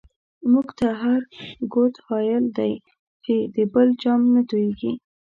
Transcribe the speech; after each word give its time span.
مونږ 0.51 0.69
ته 0.79 0.87
هر 1.01 1.21
گوت 1.73 1.95
هلایل 2.07 2.45
دی، 2.57 2.73
چی 3.23 3.35
د 3.55 3.57
بل 3.73 3.87
جام 4.01 4.21
نه 4.33 4.41
توییږی 4.49 4.93